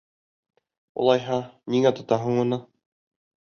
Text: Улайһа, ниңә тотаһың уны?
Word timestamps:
Улайһа, 1.03 1.39
ниңә 1.77 1.95
тотаһың 2.01 2.43
уны? 2.49 2.63